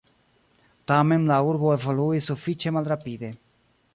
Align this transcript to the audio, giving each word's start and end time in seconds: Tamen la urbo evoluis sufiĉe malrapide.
Tamen 0.91 1.27
la 1.33 1.37
urbo 1.51 1.75
evoluis 1.77 2.31
sufiĉe 2.31 2.73
malrapide. 2.79 3.33